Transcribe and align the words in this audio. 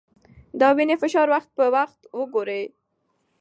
د 0.59 0.61
وینې 0.77 0.95
فشار 1.03 1.27
وخت 1.33 1.49
په 1.57 1.65
وخت 1.75 1.99
وګورئ. 2.19 2.63